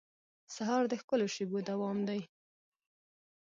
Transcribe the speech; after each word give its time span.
سهار 0.55 0.83
د 0.89 0.93
ښکلو 1.01 1.27
شېبو 1.35 1.57
دوام 1.69 1.97
دی. 2.09 2.21